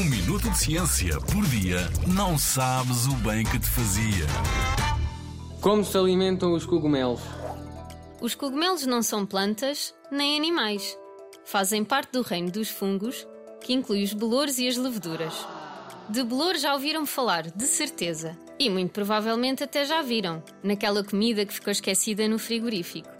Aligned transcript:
Um 0.00 0.04
minuto 0.04 0.48
de 0.48 0.56
ciência 0.56 1.20
por 1.20 1.44
dia 1.44 1.80
não 2.06 2.38
sabes 2.38 3.06
o 3.06 3.14
bem 3.16 3.44
que 3.44 3.58
te 3.58 3.66
fazia. 3.66 4.26
Como 5.60 5.84
se 5.84 5.94
alimentam 5.98 6.54
os 6.54 6.64
cogumelos? 6.64 7.20
Os 8.18 8.34
cogumelos 8.34 8.86
não 8.86 9.02
são 9.02 9.26
plantas 9.26 9.94
nem 10.10 10.38
animais. 10.38 10.96
Fazem 11.44 11.84
parte 11.84 12.12
do 12.12 12.22
reino 12.22 12.50
dos 12.50 12.70
fungos, 12.70 13.28
que 13.60 13.74
inclui 13.74 14.02
os 14.02 14.14
bolores 14.14 14.56
e 14.56 14.66
as 14.66 14.78
leveduras. 14.78 15.46
De 16.08 16.24
bolor 16.24 16.56
já 16.56 16.72
ouviram 16.72 17.04
falar, 17.04 17.50
de 17.50 17.66
certeza. 17.66 18.38
E 18.58 18.70
muito 18.70 18.92
provavelmente 18.92 19.62
até 19.62 19.84
já 19.84 20.00
viram, 20.00 20.42
naquela 20.62 21.04
comida 21.04 21.44
que 21.44 21.52
ficou 21.52 21.72
esquecida 21.72 22.26
no 22.26 22.38
frigorífico. 22.38 23.10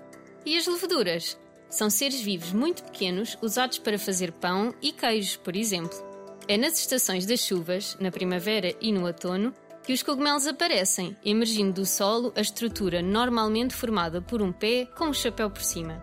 E 0.47 0.57
as 0.57 0.67
leveduras? 0.67 1.39
São 1.69 1.91
seres 1.91 2.23
vivos 2.23 2.55
muito 2.55 2.83
pequenos 2.85 3.37
usados 3.43 3.77
para 3.79 3.99
fazer 3.99 4.33
pão 4.33 4.75
e 4.81 4.93
queijos, 4.93 5.37
por 5.37 5.55
exemplo. 5.55 6.10
É 6.51 6.57
nas 6.57 6.81
estações 6.81 7.25
das 7.27 7.39
chuvas, 7.39 7.97
na 8.01 8.11
primavera 8.11 8.75
e 8.81 8.91
no 8.91 9.07
outono, 9.07 9.55
que 9.85 9.93
os 9.93 10.03
cogumelos 10.03 10.49
aparecem, 10.49 11.17
emergindo 11.25 11.75
do 11.75 11.87
solo 11.87 12.33
a 12.35 12.41
estrutura 12.41 13.01
normalmente 13.01 13.73
formada 13.73 14.21
por 14.21 14.43
um 14.43 14.51
pé 14.51 14.85
com 14.99 15.05
um 15.05 15.15
chapéu 15.15 15.49
por 15.49 15.63
cima. 15.63 16.03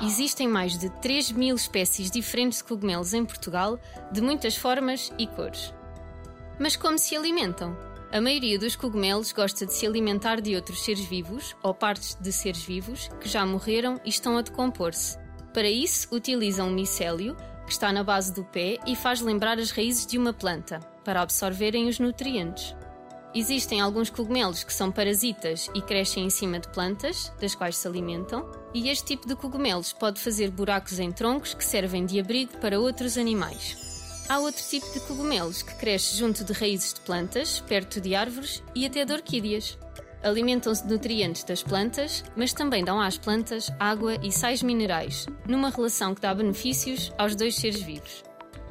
Existem 0.00 0.48
mais 0.48 0.78
de 0.78 0.88
3 1.02 1.32
mil 1.32 1.54
espécies 1.54 2.10
diferentes 2.10 2.60
de 2.60 2.64
cogumelos 2.64 3.12
em 3.12 3.22
Portugal, 3.22 3.78
de 4.10 4.22
muitas 4.22 4.56
formas 4.56 5.12
e 5.18 5.26
cores. 5.26 5.74
Mas 6.58 6.74
como 6.74 6.98
se 6.98 7.14
alimentam? 7.14 7.76
A 8.10 8.18
maioria 8.18 8.58
dos 8.58 8.76
cogumelos 8.76 9.30
gosta 9.30 9.66
de 9.66 9.74
se 9.74 9.86
alimentar 9.86 10.40
de 10.40 10.56
outros 10.56 10.86
seres 10.86 11.04
vivos 11.04 11.54
ou 11.62 11.74
partes 11.74 12.14
de 12.18 12.32
seres 12.32 12.64
vivos 12.64 13.10
que 13.20 13.28
já 13.28 13.44
morreram 13.44 14.00
e 14.06 14.08
estão 14.08 14.38
a 14.38 14.40
decompor-se. 14.40 15.18
Para 15.52 15.68
isso, 15.68 16.08
utilizam 16.14 16.70
micélio, 16.70 17.36
que 17.66 17.72
está 17.72 17.92
na 17.92 18.04
base 18.04 18.32
do 18.32 18.44
pé 18.44 18.78
e 18.86 18.96
faz 18.96 19.20
lembrar 19.20 19.58
as 19.58 19.70
raízes 19.70 20.06
de 20.06 20.16
uma 20.16 20.32
planta, 20.32 20.80
para 21.04 21.20
absorverem 21.20 21.88
os 21.88 21.98
nutrientes. 21.98 22.74
Existem 23.34 23.82
alguns 23.82 24.08
cogumelos 24.08 24.64
que 24.64 24.72
são 24.72 24.90
parasitas 24.90 25.68
e 25.74 25.82
crescem 25.82 26.24
em 26.24 26.30
cima 26.30 26.58
de 26.58 26.68
plantas, 26.68 27.30
das 27.38 27.54
quais 27.54 27.76
se 27.76 27.86
alimentam, 27.86 28.50
e 28.72 28.88
este 28.88 29.08
tipo 29.08 29.28
de 29.28 29.36
cogumelos 29.36 29.92
pode 29.92 30.18
fazer 30.18 30.50
buracos 30.50 30.98
em 30.98 31.12
troncos 31.12 31.52
que 31.52 31.64
servem 31.64 32.06
de 32.06 32.18
abrigo 32.18 32.56
para 32.58 32.80
outros 32.80 33.18
animais. 33.18 33.76
Há 34.28 34.38
outro 34.38 34.62
tipo 34.64 34.90
de 34.92 35.00
cogumelos 35.00 35.62
que 35.62 35.74
cresce 35.74 36.16
junto 36.16 36.44
de 36.44 36.52
raízes 36.52 36.94
de 36.94 37.00
plantas, 37.00 37.60
perto 37.60 38.00
de 38.00 38.14
árvores 38.14 38.62
e 38.74 38.86
até 38.86 39.04
de 39.04 39.12
orquídeas. 39.12 39.78
Alimentam-se 40.26 40.84
de 40.84 40.92
nutrientes 40.92 41.44
das 41.44 41.62
plantas, 41.62 42.24
mas 42.34 42.52
também 42.52 42.84
dão 42.84 43.00
às 43.00 43.16
plantas 43.16 43.70
água 43.78 44.16
e 44.20 44.32
sais 44.32 44.60
minerais, 44.60 45.24
numa 45.46 45.70
relação 45.70 46.16
que 46.16 46.20
dá 46.20 46.34
benefícios 46.34 47.12
aos 47.16 47.36
dois 47.36 47.54
seres 47.54 47.80
vivos. 47.80 48.24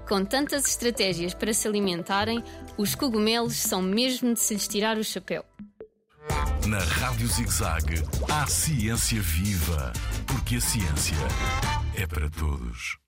Com 0.06 0.26
tantas 0.26 0.68
estratégias 0.68 1.34
para 1.34 1.54
se 1.54 1.66
alimentarem, 1.66 2.44
os 2.78 2.94
cogumelos 2.94 3.56
são 3.56 3.82
mesmo 3.82 4.34
de 4.34 4.40
se 4.42 4.54
lhes 4.54 4.68
tirar 4.68 4.98
o 4.98 5.04
chapéu. 5.04 5.46
Na 6.68 6.80
Rádio 6.80 7.26
ZigZag, 7.26 8.04
há 8.30 8.46
ciência 8.48 9.22
viva, 9.22 9.94
porque 10.28 10.58
a 10.58 10.62
ciência 10.62 11.16
é 11.96 12.06
para 12.06 12.30
todos. 12.30 13.05